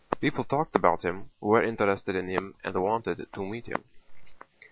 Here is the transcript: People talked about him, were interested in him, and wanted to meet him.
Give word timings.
People 0.19 0.43
talked 0.43 0.75
about 0.75 1.03
him, 1.05 1.29
were 1.39 1.61
interested 1.61 2.15
in 2.15 2.27
him, 2.27 2.55
and 2.63 2.81
wanted 2.81 3.27
to 3.33 3.45
meet 3.45 3.67
him. 3.67 3.83